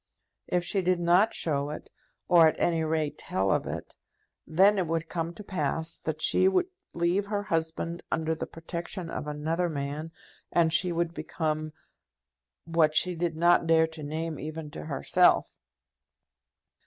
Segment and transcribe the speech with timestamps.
[0.47, 1.91] If she did not show it,
[2.27, 3.97] or, at any rate, tell of it,
[4.47, 9.11] then it would come to pass that she would leave her husband under the protection
[9.11, 10.11] of another man,
[10.51, 11.71] and she would become
[12.65, 15.51] what she did not dare to name even to herself.